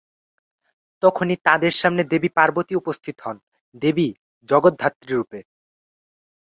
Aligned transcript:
তখনই 1.03 1.37
তাঁদের 1.45 1.71
সামনে 1.71 2.03
দেবী 2.03 2.29
পার্বতী 2.29 2.73
উপস্থিত 2.75 3.17
হন 3.21 3.37
দেবী 3.81 4.07
জগদ্ধাত্রী 4.49 5.11
রূপে। 5.15 5.39